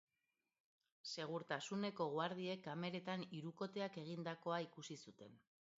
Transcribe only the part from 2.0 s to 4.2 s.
guardiek kameretan hirukoteak